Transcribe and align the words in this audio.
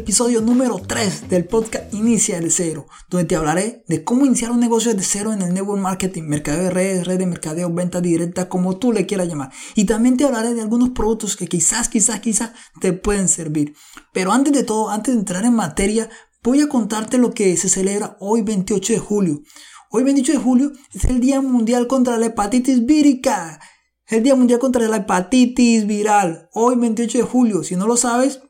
episodio 0.00 0.40
número 0.40 0.78
3 0.78 1.28
del 1.28 1.44
podcast 1.44 1.92
Inicia 1.92 2.40
de 2.40 2.50
Cero, 2.50 2.86
donde 3.10 3.26
te 3.26 3.36
hablaré 3.36 3.84
de 3.86 4.02
cómo 4.02 4.24
iniciar 4.24 4.50
un 4.50 4.58
negocio 4.58 4.94
de 4.94 5.02
cero 5.02 5.34
en 5.34 5.42
el 5.42 5.52
network 5.52 5.78
marketing, 5.78 6.22
mercadeo 6.22 6.64
de 6.64 6.70
redes, 6.70 7.06
red 7.06 7.18
de 7.18 7.26
mercadeo, 7.26 7.70
venta 7.70 8.00
directa, 8.00 8.48
como 8.48 8.78
tú 8.78 8.94
le 8.94 9.04
quieras 9.04 9.28
llamar. 9.28 9.52
Y 9.74 9.84
también 9.84 10.16
te 10.16 10.24
hablaré 10.24 10.54
de 10.54 10.62
algunos 10.62 10.90
productos 10.90 11.36
que 11.36 11.48
quizás, 11.48 11.90
quizás, 11.90 12.20
quizás 12.20 12.52
te 12.80 12.94
pueden 12.94 13.28
servir. 13.28 13.74
Pero 14.14 14.32
antes 14.32 14.54
de 14.54 14.62
todo, 14.62 14.88
antes 14.88 15.12
de 15.12 15.20
entrar 15.20 15.44
en 15.44 15.54
materia, 15.54 16.08
voy 16.42 16.62
a 16.62 16.68
contarte 16.68 17.18
lo 17.18 17.32
que 17.34 17.54
se 17.58 17.68
celebra 17.68 18.16
hoy 18.20 18.40
28 18.40 18.94
de 18.94 18.98
julio. 18.98 19.42
Hoy 19.90 20.02
28 20.02 20.32
de 20.32 20.38
julio 20.38 20.72
es 20.94 21.04
el 21.04 21.20
Día 21.20 21.42
Mundial 21.42 21.86
contra 21.86 22.16
la 22.16 22.26
Hepatitis 22.26 22.86
Vírica. 22.86 23.60
El 24.06 24.22
Día 24.22 24.34
Mundial 24.34 24.60
contra 24.60 24.88
la 24.88 24.96
Hepatitis 24.96 25.86
Viral. 25.86 26.48
Hoy 26.54 26.76
28 26.76 27.18
de 27.18 27.24
julio. 27.24 27.62
Si 27.62 27.76
no 27.76 27.86
lo 27.86 27.98
sabes, 27.98 28.40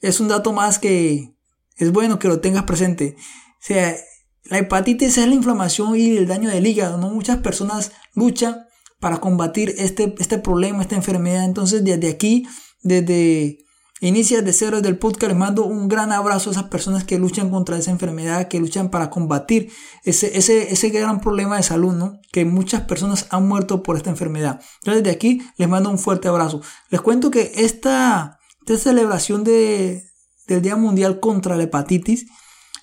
es 0.00 0.20
un 0.20 0.28
dato 0.28 0.52
más 0.52 0.78
que 0.78 1.34
es 1.76 1.92
bueno 1.92 2.18
que 2.18 2.28
lo 2.28 2.40
tengas 2.40 2.64
presente. 2.64 3.16
O 3.18 3.62
sea, 3.62 3.96
la 4.44 4.58
hepatitis 4.58 5.18
es 5.18 5.28
la 5.28 5.34
inflamación 5.34 5.96
y 5.96 6.16
el 6.16 6.26
daño 6.26 6.48
del 6.48 6.66
hígado, 6.66 6.98
¿no? 6.98 7.10
Muchas 7.10 7.38
personas 7.38 7.92
luchan 8.14 8.66
para 8.98 9.18
combatir 9.18 9.74
este, 9.78 10.14
este 10.18 10.38
problema, 10.38 10.82
esta 10.82 10.96
enfermedad. 10.96 11.44
Entonces, 11.44 11.84
desde 11.84 12.10
aquí, 12.10 12.46
desde 12.82 13.64
Inicia 14.02 14.40
de 14.40 14.54
cero 14.54 14.80
del 14.80 14.96
podcast, 14.96 15.28
les 15.28 15.36
mando 15.36 15.66
un 15.66 15.86
gran 15.86 16.10
abrazo 16.10 16.48
a 16.48 16.52
esas 16.54 16.64
personas 16.64 17.04
que 17.04 17.18
luchan 17.18 17.50
contra 17.50 17.76
esa 17.76 17.90
enfermedad, 17.90 18.48
que 18.48 18.58
luchan 18.58 18.90
para 18.90 19.10
combatir 19.10 19.70
ese, 20.04 20.38
ese, 20.38 20.72
ese 20.72 20.88
gran 20.88 21.20
problema 21.20 21.58
de 21.58 21.62
salud, 21.62 21.92
¿no? 21.92 22.18
Que 22.32 22.46
muchas 22.46 22.80
personas 22.82 23.26
han 23.28 23.46
muerto 23.46 23.82
por 23.82 23.98
esta 23.98 24.08
enfermedad. 24.08 24.62
Entonces, 24.78 25.04
desde 25.04 25.14
aquí 25.14 25.42
les 25.58 25.68
mando 25.68 25.90
un 25.90 25.98
fuerte 25.98 26.28
abrazo. 26.28 26.62
Les 26.88 27.02
cuento 27.02 27.30
que 27.30 27.52
esta, 27.56 28.39
esta 28.74 28.90
celebración 28.90 29.44
de, 29.44 30.04
del 30.46 30.62
Día 30.62 30.76
Mundial 30.76 31.20
contra 31.20 31.56
la 31.56 31.64
Hepatitis 31.64 32.26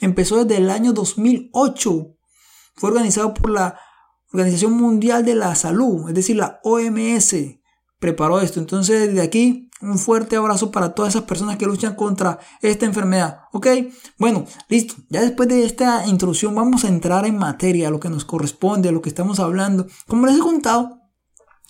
empezó 0.02 0.44
desde 0.44 0.62
el 0.62 0.70
año 0.70 0.94
2008. 0.94 2.16
Fue 2.76 2.90
organizado 2.90 3.34
por 3.34 3.50
la 3.50 3.80
Organización 4.32 4.74
Mundial 4.74 5.26
de 5.26 5.36
la 5.36 5.56
Salud, 5.56 6.10
es 6.10 6.16
decir, 6.16 6.36
la 6.36 6.60
OMS. 6.64 7.36
Preparó 8.00 8.40
esto. 8.42 8.60
Entonces, 8.60 9.08
desde 9.08 9.22
aquí 9.22 9.70
un 9.82 9.98
fuerte 9.98 10.36
abrazo 10.36 10.72
para 10.72 10.94
todas 10.94 11.14
esas 11.14 11.28
personas 11.28 11.58
que 11.58 11.66
luchan 11.66 11.96
contra 11.96 12.40
esta 12.62 12.86
enfermedad. 12.86 13.42
¿Ok? 13.54 13.68
Bueno, 14.18 14.46
listo. 14.70 14.96
Ya 15.10 15.22
después 15.22 15.48
de 15.50 15.66
esta 15.66 16.06
introducción 16.08 16.54
vamos 16.56 16.84
a 16.84 16.90
entrar 16.90 17.26
en 17.26 17.38
materia, 17.38 17.90
lo 17.90 18.00
que 18.00 18.10
nos 18.10 18.26
corresponde, 18.26 18.92
lo 18.92 19.02
que 19.02 19.10
estamos 19.10 19.40
hablando. 19.40 19.88
Como 20.08 20.26
les 20.26 20.38
he 20.38 20.40
contado, 20.40 20.97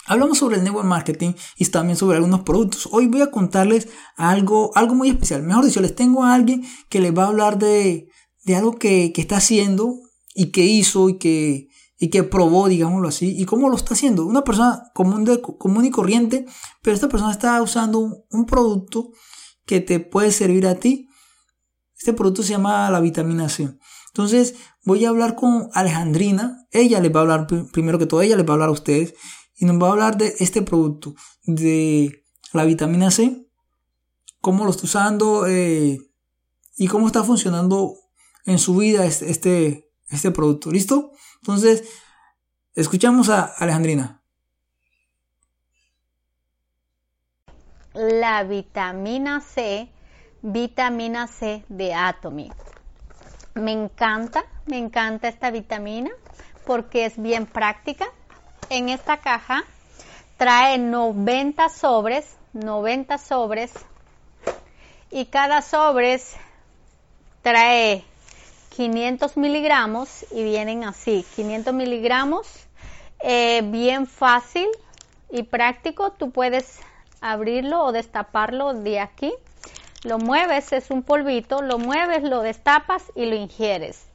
hablamos 0.08 0.38
sobre 0.38 0.58
el 0.58 0.64
network 0.64 0.88
marketing 0.88 1.34
y 1.58 1.66
también 1.66 1.98
sobre 1.98 2.18
algunos 2.18 2.42
productos. 2.42 2.90
Hoy 2.92 3.08
voy 3.08 3.22
a 3.22 3.32
contarles 3.32 3.90
algo, 4.16 4.72
algo 4.76 4.96
muy 4.96 5.10
especial. 5.10 5.44
Mejor 5.44 5.66
dicho, 5.66 5.82
les 5.82 5.96
tengo 5.96 6.24
a 6.24 6.34
alguien 6.34 6.66
que 6.90 7.00
les 7.00 7.16
va 7.16 7.26
a 7.26 7.28
hablar 7.28 7.60
de, 7.60 8.10
de 8.46 8.56
algo 8.56 8.78
que, 8.78 9.12
que 9.14 9.22
está 9.22 9.38
haciendo 9.38 9.96
y 10.34 10.52
que 10.52 10.66
hizo 10.66 11.10
y 11.10 11.18
que 11.18 11.68
y 12.00 12.10
que 12.10 12.24
probó, 12.24 12.70
digámoslo 12.70 13.08
así, 13.08 13.36
y 13.38 13.46
cómo 13.46 13.70
lo 13.70 13.76
está 13.76 13.96
haciendo. 13.96 14.26
Una 14.26 14.44
persona 14.44 14.92
común, 14.94 15.26
de, 15.26 15.42
común 15.42 15.86
y 15.86 15.90
corriente, 15.90 16.46
pero 16.82 16.94
esta 16.94 17.10
persona 17.10 17.32
está 17.32 17.62
usando 17.62 18.26
un, 18.30 18.46
producto 18.46 19.12
que 19.66 19.82
te 19.82 20.00
puede 20.00 20.32
servir 20.32 20.68
a 20.68 20.76
ti. 20.76 21.10
Este 21.98 22.14
producto 22.14 22.44
se 22.44 22.52
llama 22.52 22.90
la 22.92 23.00
vitamina 23.00 23.50
C. 23.50 23.76
Entonces 24.10 24.56
voy 24.86 25.06
a 25.06 25.10
hablar 25.10 25.36
con 25.36 25.70
Alejandrina. 25.74 26.68
Ella 26.72 27.00
les 27.00 27.14
va 27.14 27.20
a 27.20 27.24
hablar, 27.24 27.48
primero 27.72 27.98
que 27.98 28.06
todo, 28.06 28.22
ella 28.22 28.36
les 28.36 28.46
va 28.46 28.52
a 28.52 28.54
hablar 28.54 28.70
a 28.70 28.74
ustedes 28.74 29.16
y 29.58 29.66
nos 29.66 29.82
va 29.82 29.88
a 29.88 29.92
hablar 29.92 30.18
de 30.18 30.36
este 30.40 30.62
producto, 30.62 31.16
de 31.44 32.24
la 32.54 32.64
vitamina 32.64 33.12
C, 33.12 33.48
cómo 34.42 34.64
lo 34.64 34.72
está 34.72 34.84
usando 34.84 35.48
eh, 35.48 36.00
y 36.78 36.88
cómo 36.88 37.08
está 37.08 37.24
funcionando 37.24 37.96
en 38.46 38.60
su 38.60 38.78
vida 38.78 39.06
este, 39.06 39.30
este, 39.30 39.92
este 40.10 40.32
producto. 40.32 40.72
¿Listo? 40.72 41.12
Entonces, 41.42 41.84
escuchamos 42.76 43.30
a 43.30 43.44
Alejandrina. 43.44 44.22
La 47.94 48.44
vitamina 48.44 49.42
C, 49.42 49.92
vitamina 50.44 51.28
C 51.28 51.66
de 51.68 51.96
Atomy. 51.96 52.52
Me 53.56 53.72
encanta, 53.72 54.46
me 54.68 54.78
encanta 54.78 55.28
esta 55.28 55.50
vitamina 55.50 56.12
porque 56.68 57.06
es 57.06 57.20
bien 57.20 57.48
práctica. 57.48 58.06
En 58.70 58.90
esta 58.90 59.18
caja 59.18 59.64
trae 60.36 60.78
90 60.78 61.70
sobres, 61.70 62.36
90 62.52 63.18
sobres 63.18 63.72
y 65.10 65.26
cada 65.26 65.62
sobres 65.62 66.36
trae 67.42 68.04
500 68.76 69.38
miligramos 69.38 70.26
y 70.32 70.44
vienen 70.44 70.84
así, 70.84 71.26
500 71.38 71.74
miligramos, 71.74 72.48
eh, 73.20 73.62
bien 73.64 74.06
fácil 74.06 74.68
y 75.32 75.44
práctico, 75.44 76.12
tú 76.12 76.32
puedes 76.32 76.80
abrirlo 77.22 77.86
o 77.86 77.94
destaparlo 77.94 78.74
de 78.74 79.00
aquí, 79.00 79.34
lo 80.04 80.20
mueves, 80.20 80.74
es 80.74 80.92
un 80.92 81.04
polvito, 81.04 81.62
lo 81.62 81.80
mueves, 81.80 82.22
lo 82.22 82.42
destapas 82.42 83.04
y 83.16 83.28
lo 83.28 83.36
ingieres. 83.36 84.08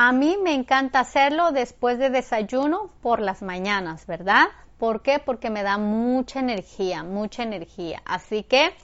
A 0.00 0.12
mí 0.12 0.38
me 0.40 0.54
encanta 0.54 1.00
hacerlo 1.00 1.50
después 1.50 1.98
de 1.98 2.08
desayuno 2.08 2.92
por 3.02 3.18
las 3.18 3.42
mañanas, 3.42 4.06
¿verdad? 4.06 4.44
¿Por 4.78 5.02
qué? 5.02 5.18
Porque 5.18 5.50
me 5.50 5.64
da 5.64 5.76
mucha 5.76 6.38
energía, 6.38 7.02
mucha 7.02 7.42
energía. 7.42 8.00
Así 8.04 8.44
que 8.44 8.76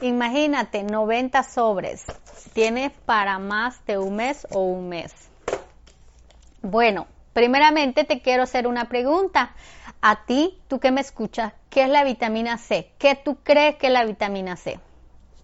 Imagínate, 0.00 0.84
90 0.84 1.42
sobres. 1.42 2.06
Tiene 2.54 2.90
para 3.04 3.38
más 3.38 3.84
de 3.84 3.98
un 3.98 4.16
mes 4.16 4.46
o 4.50 4.60
un 4.60 4.88
mes. 4.88 5.12
Bueno, 6.62 7.08
primeramente 7.34 8.04
te 8.04 8.22
quiero 8.22 8.44
hacer 8.44 8.66
una 8.66 8.88
pregunta. 8.88 9.54
A 10.00 10.24
ti, 10.24 10.58
tú 10.66 10.80
que 10.80 10.92
me 10.92 11.02
escuchas, 11.02 11.52
¿qué 11.68 11.82
es 11.82 11.90
la 11.90 12.04
vitamina 12.04 12.56
C? 12.56 12.90
¿Qué 12.98 13.16
tú 13.16 13.36
crees 13.44 13.76
que 13.76 13.88
es 13.88 13.92
la 13.92 14.06
vitamina 14.06 14.56
C? 14.56 14.80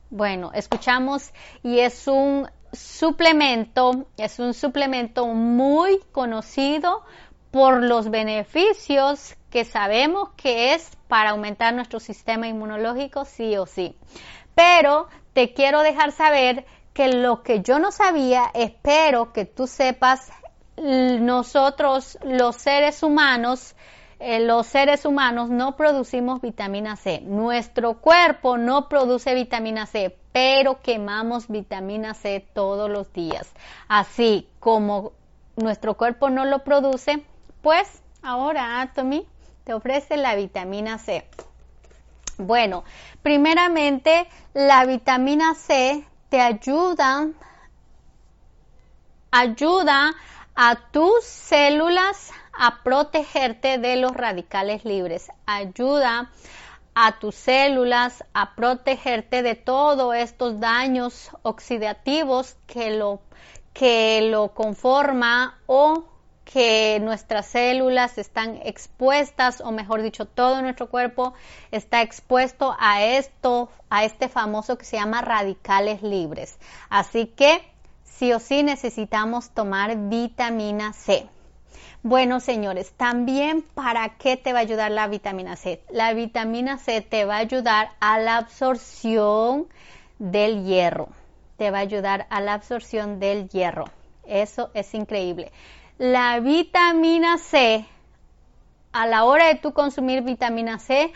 Bueno, 0.09 0.50
escuchamos 0.54 1.34
y 1.62 1.81
es 1.81 2.09
un 2.09 2.48
suplemento, 2.73 4.06
es 4.17 4.39
un 4.39 4.55
suplemento 4.55 5.27
muy 5.27 6.01
conocido 6.12 7.05
por 7.51 7.83
los 7.83 8.11
beneficios 8.11 9.37
que 9.51 9.65
sabemos 9.65 10.31
que 10.37 10.75
es 10.75 10.91
para 11.09 11.31
aumentar 11.31 11.75
nuestro 11.75 12.01
sistema 12.01 12.47
inmunológico 12.47 13.25
sí 13.25 13.57
o 13.57 13.65
sí 13.65 13.97
pero 14.59 15.07
te 15.34 15.55
quiero 15.55 15.83
dejar 15.83 16.11
saber 16.11 16.67
que 16.93 17.07
lo 17.12 17.45
que 17.45 17.62
yo 17.62 17.78
no 17.78 17.93
sabía, 17.93 18.51
espero 18.55 19.33
que 19.33 19.45
tú 19.45 19.69
sepas, 19.69 20.33
nosotros 20.77 22.19
los 22.25 22.57
seres 22.57 23.05
humanos, 23.05 23.77
eh, 24.19 24.41
los 24.41 24.67
seres 24.67 25.05
humanos 25.05 25.49
no 25.49 25.77
producimos 25.77 26.41
vitamina 26.41 26.97
C. 26.97 27.21
Nuestro 27.21 28.01
cuerpo 28.01 28.59
no 28.59 28.89
produce 28.89 29.33
vitamina 29.37 29.87
C, 29.87 30.19
pero 30.38 30.81
quemamos 30.82 31.49
vitamina 31.49 32.15
C 32.15 32.47
todos 32.54 32.88
los 32.88 33.12
días. 33.12 33.50
Así 33.88 34.47
como 34.60 35.10
nuestro 35.56 35.94
cuerpo 35.94 36.31
no 36.31 36.44
lo 36.44 36.62
produce, 36.62 37.25
pues 37.60 37.88
ahora 38.22 38.81
Atomy 38.81 39.27
te 39.65 39.75
ofrece 39.75 40.16
la 40.16 40.37
vitamina 40.37 40.98
C. 40.98 41.27
Bueno, 42.37 42.84
primeramente 43.21 44.28
la 44.54 44.84
vitamina 44.84 45.56
C 45.56 46.06
te 46.28 46.41
ayuda, 46.41 47.27
ayuda 49.33 50.15
a 50.54 50.77
tus 50.92 51.24
células 51.24 52.30
a 52.53 52.84
protegerte 52.84 53.78
de 53.78 53.97
los 53.97 54.13
radicales 54.13 54.84
libres, 54.84 55.33
ayuda 55.47 56.18
a 56.21 56.30
tus 57.21 57.34
células 57.34 58.24
a 58.34 58.54
protegerte 58.56 59.42
de 59.42 59.54
todos 59.54 60.15
estos 60.15 60.59
daños 60.59 61.30
oxidativos 61.42 62.56
que 62.66 62.91
lo, 62.91 63.21
que 63.72 64.28
lo 64.30 64.53
conforma 64.53 65.59
o 65.66 66.04
que 66.45 66.98
nuestras 67.00 67.47
células 67.47 68.18
están 68.18 68.59
expuestas, 68.65 69.60
o 69.60 69.71
mejor 69.71 70.03
dicho, 70.03 70.24
todo 70.24 70.60
nuestro 70.62 70.89
cuerpo 70.89 71.34
está 71.71 72.00
expuesto 72.03 72.74
a 72.80 73.04
esto, 73.04 73.68
a 73.91 74.04
este 74.04 74.28
famoso 74.28 74.78
que 74.78 74.84
se 74.84 74.97
llama 74.97 75.21
radicales 75.21 76.03
libres. 76.03 76.59
Así 76.89 77.27
que 77.27 77.62
sí 78.03 78.33
o 78.33 78.41
sí 78.41 78.62
necesitamos 78.62 79.51
tomar 79.51 79.94
vitamina 80.09 80.94
C. 80.94 81.28
Bueno, 82.03 82.41
señores, 82.41 82.92
también 82.97 83.62
para 83.74 84.16
qué 84.16 84.36
te 84.36 84.53
va 84.53 84.60
a 84.60 84.62
ayudar 84.62 84.91
la 84.91 85.09
vitamina 85.09 85.56
C? 85.56 85.83
La 85.91 86.15
vitamina 86.15 86.78
C 86.78 87.00
te 87.00 87.24
va 87.24 87.36
a 87.36 87.39
ayudar 87.39 87.91
a 88.00 88.18
la 88.18 88.36
absorción 88.36 89.66
del 90.18 90.65
hierro. 90.65 91.09
Te 91.56 91.71
va 91.71 91.78
a 91.78 91.83
ayudar 91.83 92.27
a 92.30 92.41
la 92.41 92.54
absorción 92.54 93.18
del 93.18 93.48
hierro. 93.48 93.86
Eso 94.24 94.71
es 94.74 94.95
increíble 94.95 95.53
la 95.98 96.39
vitamina 96.39 97.39
C, 97.39 97.84
a 98.92 99.06
la 99.06 99.24
hora 99.24 99.48
de 99.48 99.56
tú 99.56 99.72
consumir 99.72 100.22
vitamina 100.22 100.78
C, 100.78 101.12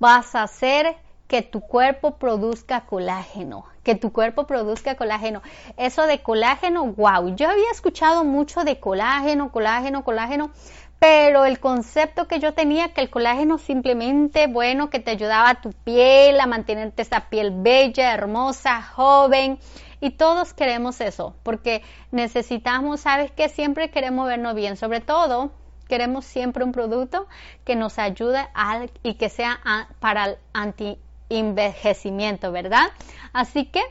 vas 0.00 0.34
a 0.34 0.42
hacer 0.42 0.96
que 1.28 1.42
tu 1.42 1.60
cuerpo 1.60 2.16
produzca 2.16 2.86
colágeno, 2.86 3.66
que 3.86 3.94
tu 3.94 4.12
cuerpo 4.12 4.48
produzca 4.48 4.96
colágeno. 4.96 5.42
Eso 5.76 6.08
de 6.08 6.20
colágeno, 6.20 6.86
wow, 6.86 7.36
yo 7.36 7.48
había 7.48 7.70
escuchado 7.70 8.24
mucho 8.24 8.64
de 8.64 8.80
colágeno, 8.80 9.52
colágeno, 9.52 10.02
colágeno, 10.02 10.50
pero 10.98 11.44
el 11.44 11.60
concepto 11.60 12.26
que 12.26 12.40
yo 12.40 12.52
tenía 12.52 12.92
que 12.92 13.00
el 13.00 13.10
colágeno 13.10 13.58
simplemente, 13.58 14.48
bueno, 14.48 14.90
que 14.90 14.98
te 14.98 15.12
ayudaba 15.12 15.50
a 15.50 15.60
tu 15.60 15.70
piel, 15.70 16.40
a 16.40 16.48
mantenerte 16.48 17.02
esa 17.02 17.30
piel 17.30 17.52
bella, 17.54 18.12
hermosa, 18.12 18.82
joven, 18.82 19.60
y 20.00 20.10
todos 20.10 20.52
queremos 20.52 21.00
eso, 21.00 21.36
porque 21.44 21.82
necesitamos, 22.10 23.02
¿sabes 23.02 23.30
que 23.30 23.48
Siempre 23.48 23.92
queremos 23.92 24.26
vernos 24.26 24.56
bien, 24.56 24.76
sobre 24.76 25.00
todo 25.00 25.52
queremos 25.86 26.24
siempre 26.24 26.64
un 26.64 26.72
producto 26.72 27.28
que 27.64 27.76
nos 27.76 28.00
ayude 28.00 28.48
y 29.04 29.14
que 29.14 29.28
sea 29.28 29.60
para 30.00 30.24
el 30.24 30.38
anti-envejecimiento, 31.28 32.52
¿verdad? 32.52 32.88
Así 33.32 33.66
que 33.66 33.82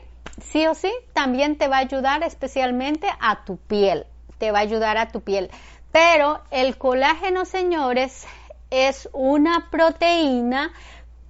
sí 0.42 0.66
o 0.66 0.74
sí, 0.74 0.92
también 1.12 1.56
te 1.56 1.68
va 1.68 1.76
a 1.76 1.80
ayudar 1.80 2.22
especialmente 2.22 3.08
a 3.20 3.44
tu 3.44 3.56
piel, 3.56 4.06
te 4.38 4.50
va 4.50 4.58
a 4.58 4.62
ayudar 4.62 4.98
a 4.98 5.08
tu 5.08 5.20
piel. 5.20 5.50
Pero 5.92 6.42
el 6.50 6.76
colágeno, 6.76 7.44
señores, 7.44 8.26
es 8.70 9.08
una 9.12 9.68
proteína 9.70 10.72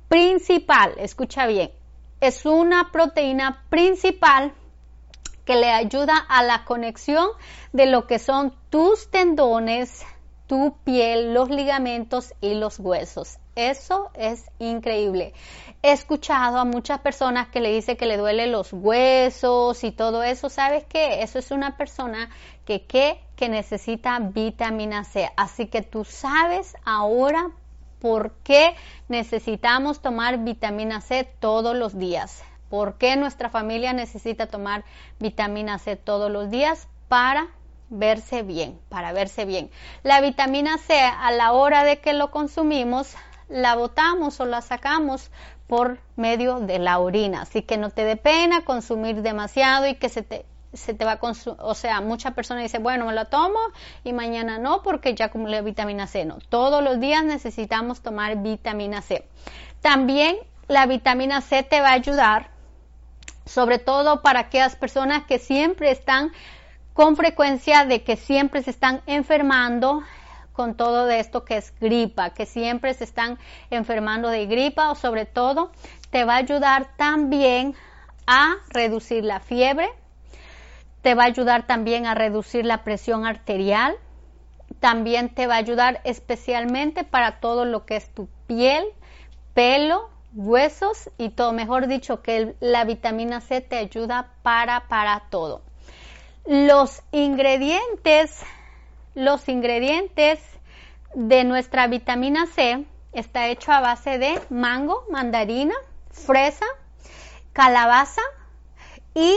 principal, 0.08 0.94
escucha 0.99 1.47
bien, 1.47 1.70
es 2.20 2.47
una 2.47 2.91
proteína 2.91 3.64
principal 3.69 4.52
que 5.44 5.55
le 5.55 5.70
ayuda 5.70 6.17
a 6.17 6.43
la 6.43 6.64
conexión 6.64 7.29
de 7.73 7.87
lo 7.87 8.06
que 8.09 8.19
son 8.19 8.52
tus 8.70 9.11
tendones, 9.11 10.05
tu 10.49 10.76
piel, 10.82 11.35
los 11.35 11.50
ligamentos 11.50 12.35
y 12.41 12.55
los 12.55 12.81
huesos. 12.81 13.38
Eso 13.56 14.11
es 14.12 14.44
increíble. 14.58 15.32
He 15.82 15.93
escuchado 15.93 16.58
a 16.58 16.67
muchas 16.67 17.00
personas 17.00 17.49
que 17.49 17.61
le 17.61 17.73
dice 17.73 17.97
que 17.97 18.05
le 18.05 18.19
duele 18.19 18.47
los 18.47 18.70
huesos 18.70 19.82
y 19.82 19.93
todo 19.93 20.23
eso. 20.23 20.50
¿Sabes 20.50 20.85
qué? 20.85 21.23
Eso 21.23 21.38
es 21.38 21.50
una 21.50 21.79
persona 21.79 22.29
que, 22.67 22.85
que, 22.85 23.19
que 23.35 23.49
necesita 23.49 24.19
vitamina 24.19 25.05
C. 25.05 25.31
Así 25.38 25.69
que 25.69 25.81
tú 25.81 26.05
sabes 26.05 26.76
ahora 26.85 27.50
por 27.99 28.32
qué 28.44 28.76
necesitamos 29.08 30.02
tomar 30.02 30.44
vitamina 30.44 31.00
C 31.00 31.25
todos 31.41 31.75
los 31.75 31.99
días. 31.99 32.44
¿Por 32.69 32.99
qué 32.99 33.17
nuestra 33.17 33.49
familia 33.49 33.94
necesita 33.94 34.49
tomar 34.49 34.85
vitamina 35.19 35.79
C 35.79 35.97
todos 35.97 36.31
los 36.31 36.50
días? 36.50 36.88
Para 37.09 37.49
verse 37.88 38.43
bien, 38.43 38.79
para 38.88 39.12
verse 39.12 39.44
bien. 39.44 39.70
La 40.02 40.20
vitamina 40.20 40.76
C 40.76 41.00
a 41.00 41.31
la 41.31 41.52
hora 41.52 41.85
de 41.85 42.00
que 42.00 42.12
lo 42.12 42.31
consumimos, 42.31 43.14
la 43.49 43.77
botamos 43.77 44.41
o 44.41 44.47
la 44.47 44.61
sacamos 44.61 45.31
por 45.67 45.99
medio 46.17 46.61
de 46.61 46.79
la 46.79 46.99
orina. 46.99 47.43
Así 47.43 47.63
que 47.63 47.77
no 47.77 47.91
te 47.91 48.05
dé 48.05 48.17
pena 48.17 48.65
consumir 48.65 49.23
demasiado 49.23 49.87
y 49.87 49.95
que 49.95 50.09
se 50.09 50.23
te, 50.23 50.45
se 50.73 50.95
te 50.95 51.05
va 51.05 51.13
a 51.13 51.19
consumir. 51.19 51.59
O 51.63 51.75
sea, 51.75 52.01
muchas 52.01 52.35
personas 52.35 52.63
dicen, 52.63 52.83
bueno, 52.83 53.07
me 53.07 53.15
lo 53.15 53.27
tomo 53.27 53.59
y 54.05 54.13
mañana 54.13 54.59
no 54.59 54.83
porque 54.83 55.15
ya 55.15 55.27
acumulé 55.27 55.63
vitamina 55.63 56.07
C. 56.07 56.25
No, 56.25 56.39
todos 56.49 56.83
los 56.83 57.01
días 57.01 57.25
necesitamos 57.25 58.01
tomar 58.01 58.37
vitamina 58.37 59.03
C. 59.03 59.27
También 59.81 60.37
la 60.69 60.87
vitamina 60.87 61.41
C 61.41 61.63
te 61.63 61.81
va 61.81 61.91
a 61.91 61.95
ayudar, 61.95 62.51
sobre 63.45 63.79
todo 63.79 64.23
para 64.23 64.41
aquellas 64.41 64.77
personas 64.77 65.25
que 65.25 65.39
siempre 65.39 65.91
están 65.91 66.33
con 66.93 67.15
frecuencia 67.15 67.85
de 67.85 68.03
que 68.03 68.17
siempre 68.17 68.63
se 68.63 68.71
están 68.71 69.03
enfermando 69.07 70.03
con 70.56 70.75
todo 70.75 71.05
de 71.05 71.20
esto 71.20 71.44
que 71.44 71.58
es 71.58 71.75
gripa, 71.79 72.31
que 72.31 72.47
siempre 72.47 72.94
se 72.94 73.05
están 73.05 73.38
enfermando 73.70 74.31
de 74.31 74.47
gripa 74.47 74.91
o 74.91 74.94
sobre 74.94 75.26
todo 75.26 75.70
te 76.11 76.25
va 76.25 76.35
a 76.35 76.38
ayudar 76.38 76.97
también 76.97 77.75
a 78.26 78.56
reducir 78.70 79.23
la 79.23 79.38
fiebre, 79.38 79.87
te 81.03 81.14
va 81.14 81.25
a 81.25 81.26
ayudar 81.26 81.67
también 81.67 82.06
a 82.06 82.14
reducir 82.14 82.64
la 82.64 82.82
presión 82.85 83.26
arterial, 83.26 83.94
también 84.81 85.29
te 85.29 85.47
va 85.47 85.55
a 85.55 85.58
ayudar 85.58 86.00
especialmente 86.05 87.05
para 87.05 87.38
todo 87.38 87.67
lo 87.67 87.85
que 87.85 87.97
es 87.97 88.09
tu 88.14 88.29
piel, 88.47 88.85
pelo, 89.52 90.09
huesos 90.35 91.11
y 91.19 91.29
todo, 91.29 91.52
mejor 91.52 91.87
dicho, 91.87 92.23
que 92.23 92.56
la 92.61 92.85
vitamina 92.85 93.43
C 93.43 93.61
te 93.61 93.76
ayuda 93.76 94.32
para, 94.43 94.88
para 94.88 95.25
todo. 95.29 95.61
Los 96.47 97.02
ingredientes, 97.12 98.43
los 99.17 99.49
ingredientes 99.49 100.39
de 101.15 101.43
nuestra 101.45 101.87
vitamina 101.87 102.47
C 102.47 102.85
está 103.13 103.49
hecho 103.49 103.73
a 103.73 103.81
base 103.81 104.19
de 104.19 104.39
mango, 104.51 105.07
mandarina, 105.11 105.75
fresa, 106.11 106.67
calabaza 107.55 108.21
y 109.15 109.35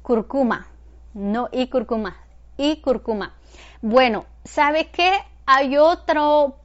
curcuma. 0.00 0.68
No, 1.12 1.50
y 1.52 1.68
curcuma, 1.68 2.16
y 2.56 2.80
curcuma. 2.80 3.34
Bueno, 3.82 4.24
¿sabe 4.44 4.88
qué? 4.88 5.12
Hay 5.44 5.76
otro 5.76 6.56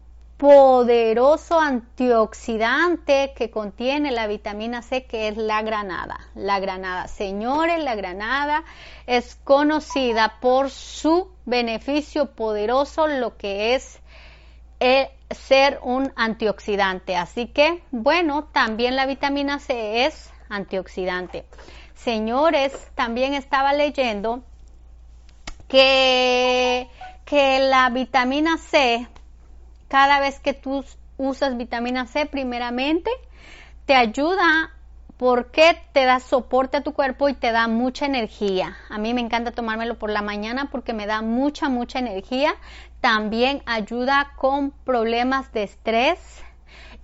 poderoso 0.41 1.59
antioxidante 1.59 3.33
que 3.35 3.51
contiene 3.51 4.09
la 4.09 4.25
vitamina 4.25 4.81
C, 4.81 5.05
que 5.05 5.27
es 5.27 5.37
la 5.37 5.61
granada. 5.61 6.19
La 6.33 6.59
granada, 6.59 7.07
señores, 7.07 7.83
la 7.83 7.93
granada 7.93 8.63
es 9.05 9.35
conocida 9.43 10.39
por 10.41 10.71
su 10.71 11.29
beneficio 11.45 12.31
poderoso, 12.31 13.07
lo 13.07 13.37
que 13.37 13.75
es 13.75 13.99
eh, 14.79 15.11
ser 15.29 15.79
un 15.83 16.11
antioxidante. 16.15 17.15
Así 17.15 17.47
que, 17.47 17.83
bueno, 17.91 18.45
también 18.45 18.95
la 18.95 19.05
vitamina 19.05 19.59
C 19.59 20.05
es 20.05 20.31
antioxidante. 20.49 21.45
Señores, 21.95 22.73
también 22.95 23.33
estaba 23.33 23.73
leyendo 23.73 24.43
que, 25.67 26.89
que 27.25 27.59
la 27.59 27.89
vitamina 27.89 28.57
C 28.57 29.07
cada 29.87 30.19
vez 30.19 30.39
que 30.39 30.53
tú 30.53 30.83
usas 31.17 31.57
vitamina 31.57 32.07
C, 32.07 32.25
primeramente, 32.25 33.11
te 33.85 33.93
ayuda 33.93 34.73
porque 35.21 35.79
te 35.93 36.05
da 36.05 36.19
soporte 36.19 36.77
a 36.77 36.81
tu 36.81 36.93
cuerpo 36.93 37.29
y 37.29 37.35
te 37.35 37.51
da 37.51 37.67
mucha 37.67 38.07
energía. 38.07 38.75
A 38.89 38.97
mí 38.97 39.13
me 39.13 39.21
encanta 39.21 39.51
tomármelo 39.51 39.99
por 39.99 40.09
la 40.09 40.23
mañana 40.23 40.69
porque 40.71 40.93
me 40.93 41.05
da 41.05 41.21
mucha, 41.21 41.69
mucha 41.69 41.99
energía. 41.99 42.55
También 43.01 43.61
ayuda 43.67 44.33
con 44.35 44.71
problemas 44.71 45.53
de 45.53 45.61
estrés 45.61 46.17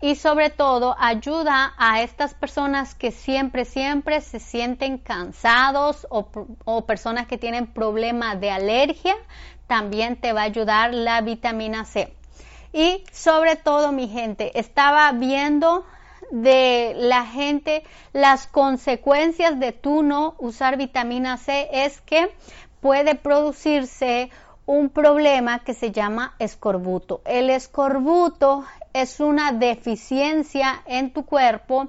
y 0.01 0.15
sobre 0.15 0.49
todo 0.49 0.95
ayuda 0.97 1.75
a 1.77 2.01
estas 2.01 2.33
personas 2.33 2.95
que 2.95 3.11
siempre, 3.11 3.65
siempre 3.65 4.19
se 4.21 4.39
sienten 4.39 4.97
cansados 4.97 6.07
o, 6.09 6.27
o 6.65 6.85
personas 6.87 7.27
que 7.27 7.37
tienen 7.37 7.67
problemas 7.67 8.41
de 8.41 8.49
alergia. 8.49 9.13
También 9.67 10.15
te 10.15 10.33
va 10.33 10.41
a 10.41 10.45
ayudar 10.45 10.91
la 10.91 11.21
vitamina 11.21 11.85
C. 11.85 12.11
Y 12.73 13.03
sobre 13.11 13.57
todo, 13.57 13.91
mi 13.91 14.07
gente, 14.07 14.59
estaba 14.59 15.11
viendo 15.11 15.85
de 16.31 16.93
la 16.95 17.25
gente 17.25 17.83
las 18.13 18.47
consecuencias 18.47 19.59
de 19.59 19.71
tú 19.71 20.03
no 20.03 20.35
usar 20.39 20.77
vitamina 20.77 21.37
C 21.37 21.69
es 21.71 22.01
que 22.01 22.33
puede 22.81 23.15
producirse 23.15 24.29
un 24.65 24.89
problema 24.89 25.59
que 25.59 25.73
se 25.73 25.91
llama 25.91 26.35
escorbuto. 26.39 27.21
El 27.25 27.49
escorbuto 27.49 28.65
es 28.93 29.19
una 29.19 29.53
deficiencia 29.53 30.83
en 30.85 31.13
tu 31.13 31.25
cuerpo 31.25 31.87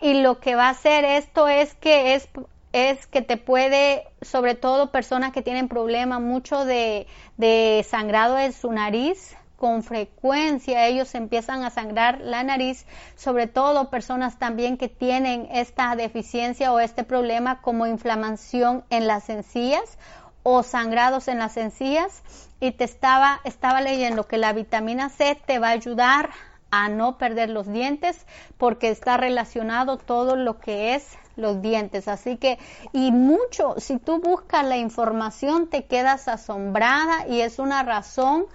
y 0.00 0.14
lo 0.22 0.40
que 0.40 0.54
va 0.54 0.68
a 0.68 0.70
hacer 0.70 1.04
esto 1.04 1.48
es 1.48 1.74
que 1.74 2.14
es 2.14 2.28
es 2.74 3.06
que 3.06 3.22
te 3.22 3.36
puede, 3.36 4.02
sobre 4.20 4.56
todo 4.56 4.90
personas 4.90 5.30
que 5.30 5.42
tienen 5.42 5.68
problemas 5.68 6.20
mucho 6.20 6.64
de, 6.64 7.06
de 7.36 7.86
sangrado 7.88 8.36
en 8.36 8.52
su 8.52 8.72
nariz, 8.72 9.36
con 9.56 9.82
frecuencia 9.82 10.86
ellos 10.86 11.14
empiezan 11.14 11.64
a 11.64 11.70
sangrar 11.70 12.20
la 12.20 12.42
nariz, 12.42 12.86
sobre 13.16 13.46
todo 13.46 13.90
personas 13.90 14.38
también 14.38 14.76
que 14.76 14.88
tienen 14.88 15.48
esta 15.52 15.94
deficiencia 15.96 16.72
o 16.72 16.80
este 16.80 17.04
problema 17.04 17.60
como 17.62 17.86
inflamación 17.86 18.84
en 18.90 19.06
las 19.06 19.28
encías 19.28 19.98
o 20.42 20.62
sangrados 20.62 21.28
en 21.28 21.38
las 21.38 21.56
encías 21.56 22.22
y 22.60 22.72
te 22.72 22.84
estaba 22.84 23.40
estaba 23.44 23.80
leyendo 23.80 24.26
que 24.26 24.38
la 24.38 24.52
vitamina 24.52 25.08
C 25.08 25.40
te 25.46 25.58
va 25.58 25.68
a 25.68 25.72
ayudar 25.72 26.30
a 26.70 26.88
no 26.88 27.18
perder 27.18 27.50
los 27.50 27.66
dientes 27.72 28.26
porque 28.58 28.90
está 28.90 29.16
relacionado 29.16 29.96
todo 29.96 30.34
lo 30.34 30.58
que 30.58 30.94
es 30.96 31.06
los 31.36 31.62
dientes. 31.62 32.08
Así 32.08 32.36
que, 32.36 32.58
y 32.92 33.12
mucho, 33.12 33.74
si 33.78 33.98
tú 33.98 34.20
buscas 34.20 34.64
la 34.64 34.76
información 34.76 35.68
te 35.68 35.84
quedas 35.84 36.26
asombrada 36.28 37.28
y 37.28 37.40
es 37.40 37.58
una 37.58 37.82
razón 37.82 38.46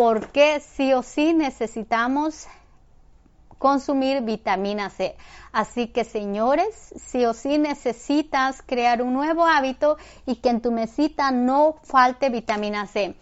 por 0.00 0.28
qué 0.28 0.62
sí 0.74 0.94
o 0.94 1.02
sí 1.02 1.34
necesitamos 1.34 2.46
consumir 3.58 4.22
vitamina 4.22 4.88
C. 4.88 5.14
Así 5.52 5.88
que 5.88 6.04
señores, 6.04 6.94
sí 6.96 7.26
o 7.26 7.34
sí 7.34 7.58
necesitas 7.58 8.62
crear 8.64 9.02
un 9.02 9.12
nuevo 9.12 9.44
hábito 9.44 9.98
y 10.24 10.36
que 10.36 10.48
en 10.48 10.62
tu 10.62 10.72
mesita 10.72 11.32
no 11.32 11.76
falte 11.82 12.30
vitamina 12.30 12.86
C. 12.86 13.14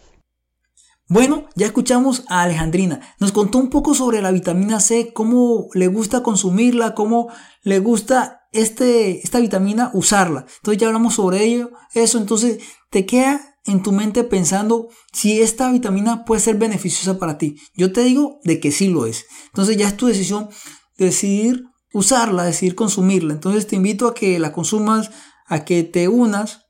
Bueno, 1.08 1.47
ya 1.56 1.66
escuchamos 1.66 2.23
a 2.28 2.42
Alejandrina. 2.42 3.00
Nos 3.18 3.32
contó 3.32 3.58
un 3.58 3.70
poco 3.70 3.92
sobre 3.94 4.23
la 4.23 4.30
vitamina 4.30 4.78
C, 4.78 5.12
cómo 5.12 5.66
le 5.75 5.88
gusta 5.88 6.23
consumirla, 6.23 6.94
cómo 6.94 7.26
le 7.64 7.80
gusta 7.80 8.47
este, 8.52 9.18
esta 9.25 9.40
vitamina 9.40 9.90
usarla. 9.94 10.47
Entonces 10.58 10.80
ya 10.80 10.87
hablamos 10.87 11.14
sobre 11.14 11.42
ello, 11.42 11.73
eso. 11.92 12.18
Entonces 12.18 12.61
te 12.88 13.04
queda 13.04 13.48
en 13.68 13.82
tu 13.82 13.92
mente 13.92 14.25
pensando 14.25 14.88
si 15.12 15.40
esta 15.40 15.70
vitamina 15.70 16.25
puede 16.25 16.40
ser 16.40 16.56
beneficiosa 16.56 17.18
para 17.18 17.38
ti. 17.38 17.56
Yo 17.75 17.92
te 17.92 18.02
digo 18.02 18.40
de 18.44 18.60
que 18.60 18.72
sí 18.72 18.88
lo 18.88 19.06
es. 19.06 19.26
Entonces 19.46 19.76
ya 19.76 19.88
es 19.88 19.96
tu 19.96 20.06
decisión 20.06 20.48
decidir 20.96 21.64
usarla, 21.92 22.44
decidir 22.44 22.75
consumirla. 22.75 23.34
Entonces 23.34 23.66
te 23.66 23.76
invito 23.76 24.08
a 24.08 24.14
que 24.14 24.38
la 24.38 24.52
consumas, 24.52 25.10
a 25.46 25.64
que 25.64 25.84
te 25.84 26.08
unas 26.08 26.68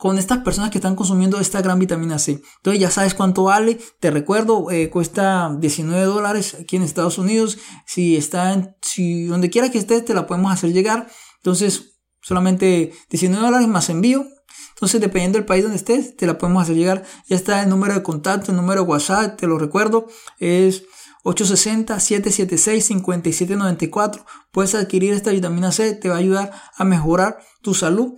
con 0.00 0.18
estas 0.18 0.38
personas 0.38 0.70
que 0.70 0.78
están 0.78 0.96
consumiendo 0.96 1.38
esta 1.40 1.60
gran 1.60 1.78
vitamina 1.78 2.18
C. 2.18 2.42
Entonces 2.56 2.80
ya 2.80 2.90
sabes 2.90 3.12
cuánto 3.12 3.44
vale. 3.44 3.78
Te 4.00 4.10
recuerdo, 4.10 4.70
eh, 4.70 4.88
cuesta 4.88 5.54
19 5.58 6.04
dólares 6.04 6.56
aquí 6.58 6.76
en 6.76 6.82
Estados 6.82 7.18
Unidos. 7.18 7.58
Si 7.86 8.16
está 8.16 8.54
en, 8.54 8.74
si 8.80 9.24
donde 9.24 9.50
quiera 9.50 9.70
que 9.70 9.76
estés, 9.76 10.04
te 10.04 10.14
la 10.14 10.26
podemos 10.26 10.52
hacer 10.52 10.72
llegar. 10.72 11.06
Entonces, 11.36 12.00
solamente 12.22 12.92
19 13.10 13.44
dólares 13.44 13.68
más 13.68 13.90
envío. 13.90 14.24
Entonces, 14.70 15.00
dependiendo 15.00 15.38
del 15.38 15.46
país 15.46 15.62
donde 15.62 15.76
estés, 15.76 16.16
te 16.16 16.26
la 16.26 16.38
podemos 16.38 16.62
hacer 16.62 16.76
llegar. 16.76 17.04
Ya 17.26 17.36
está 17.36 17.62
el 17.62 17.68
número 17.68 17.94
de 17.94 18.02
contacto, 18.02 18.50
el 18.50 18.56
número 18.56 18.82
de 18.82 18.88
WhatsApp, 18.88 19.38
te 19.38 19.46
lo 19.46 19.58
recuerdo. 19.58 20.08
Es 20.38 20.84
860-776-5794. 21.24 24.24
Puedes 24.52 24.74
adquirir 24.74 25.14
esta 25.14 25.30
vitamina 25.30 25.72
C, 25.72 25.94
te 25.94 26.08
va 26.08 26.16
a 26.16 26.18
ayudar 26.18 26.52
a 26.76 26.84
mejorar 26.84 27.38
tu 27.62 27.74
salud. 27.74 28.14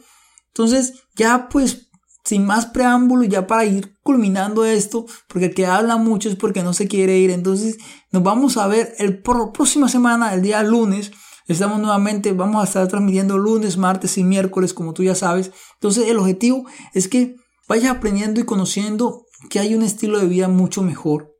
Entonces, 0.48 1.04
ya 1.16 1.48
pues, 1.48 1.88
sin 2.24 2.46
más 2.46 2.66
preámbulo, 2.66 3.24
ya 3.24 3.46
para 3.46 3.64
ir 3.64 3.96
culminando 4.02 4.64
esto, 4.64 5.06
porque 5.26 5.46
el 5.46 5.54
que 5.54 5.66
habla 5.66 5.96
mucho 5.96 6.28
es 6.28 6.36
porque 6.36 6.62
no 6.62 6.74
se 6.74 6.86
quiere 6.86 7.18
ir. 7.18 7.30
Entonces, 7.30 7.78
nos 8.10 8.22
vamos 8.22 8.56
a 8.56 8.68
ver 8.68 8.94
el 8.98 9.20
próxima 9.20 9.88
semana, 9.88 10.32
el 10.34 10.42
día 10.42 10.62
lunes. 10.62 11.10
Estamos 11.52 11.80
nuevamente, 11.80 12.32
vamos 12.32 12.62
a 12.62 12.64
estar 12.64 12.88
transmitiendo 12.88 13.38
lunes, 13.38 13.76
martes 13.76 14.16
y 14.18 14.24
miércoles, 14.24 14.74
como 14.74 14.94
tú 14.94 15.02
ya 15.02 15.14
sabes. 15.14 15.52
Entonces, 15.74 16.08
el 16.08 16.18
objetivo 16.18 16.66
es 16.94 17.08
que 17.08 17.36
vayas 17.68 17.90
aprendiendo 17.90 18.40
y 18.40 18.44
conociendo 18.44 19.26
que 19.50 19.58
hay 19.58 19.74
un 19.74 19.82
estilo 19.82 20.18
de 20.18 20.26
vida 20.26 20.48
mucho 20.48 20.82
mejor 20.82 21.36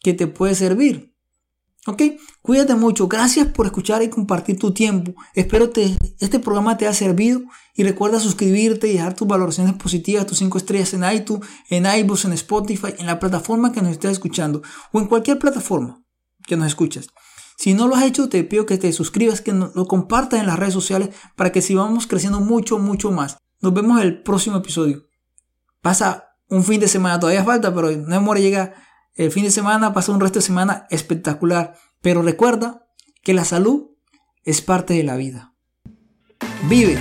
que 0.00 0.12
te 0.14 0.26
puede 0.26 0.54
servir. 0.54 1.14
¿Ok? 1.86 2.02
Cuídate 2.42 2.74
mucho. 2.74 3.06
Gracias 3.06 3.46
por 3.46 3.66
escuchar 3.66 4.02
y 4.02 4.10
compartir 4.10 4.58
tu 4.58 4.72
tiempo. 4.72 5.14
Espero 5.34 5.70
que 5.70 5.96
este 6.18 6.40
programa 6.40 6.76
te 6.76 6.86
haya 6.86 6.94
servido 6.94 7.42
y 7.74 7.84
recuerda 7.84 8.18
suscribirte 8.18 8.88
y 8.88 8.94
dejar 8.94 9.14
tus 9.14 9.28
valoraciones 9.28 9.74
positivas, 9.74 10.26
tus 10.26 10.38
5 10.38 10.58
estrellas 10.58 10.94
en 10.94 11.04
iTunes, 11.10 11.48
en 11.70 11.86
iBooks, 11.86 12.24
en 12.24 12.32
Spotify, 12.32 12.88
en 12.98 13.06
la 13.06 13.20
plataforma 13.20 13.70
que 13.70 13.82
nos 13.82 13.92
estés 13.92 14.12
escuchando 14.12 14.62
o 14.92 14.98
en 14.98 15.06
cualquier 15.06 15.38
plataforma 15.38 16.02
que 16.44 16.56
nos 16.56 16.66
escuches. 16.66 17.08
Si 17.56 17.74
no 17.74 17.88
lo 17.88 17.96
has 17.96 18.04
hecho, 18.04 18.28
te 18.28 18.44
pido 18.44 18.66
que 18.66 18.78
te 18.78 18.92
suscribas, 18.92 19.40
que 19.40 19.52
lo 19.52 19.86
compartas 19.86 20.40
en 20.40 20.46
las 20.46 20.58
redes 20.58 20.74
sociales 20.74 21.10
para 21.36 21.52
que 21.52 21.62
sigamos 21.62 22.06
creciendo 22.06 22.40
mucho, 22.40 22.78
mucho 22.78 23.10
más. 23.10 23.38
Nos 23.60 23.72
vemos 23.72 24.00
el 24.02 24.22
próximo 24.22 24.58
episodio. 24.58 25.08
Pasa 25.80 26.36
un 26.48 26.64
fin 26.64 26.80
de 26.80 26.88
semana, 26.88 27.18
todavía 27.18 27.44
falta, 27.44 27.74
pero 27.74 27.90
no 27.90 28.14
demora 28.14 28.40
llega 28.40 28.74
el 29.14 29.32
fin 29.32 29.44
de 29.44 29.50
semana, 29.50 29.94
pasa 29.94 30.12
un 30.12 30.20
resto 30.20 30.38
de 30.38 30.44
semana 30.44 30.86
espectacular. 30.90 31.74
Pero 32.02 32.22
recuerda 32.22 32.86
que 33.22 33.32
la 33.34 33.44
salud 33.44 33.90
es 34.44 34.60
parte 34.60 34.94
de 34.94 35.02
la 35.02 35.16
vida. 35.16 35.54
Vive. 36.68 36.98